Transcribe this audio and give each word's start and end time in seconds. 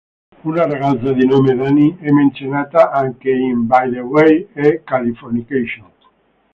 Una 0.49 0.65
ragazza 0.65 1.13
di 1.13 1.27
nome 1.27 1.53
"Dani" 1.55 1.95
è 1.99 2.09
menzionata 2.09 2.89
anche 2.89 3.29
in 3.29 3.67
"By 3.67 3.91
the 3.91 3.99
Way" 3.99 4.47
e 4.51 4.81
"Californication". 4.83 5.91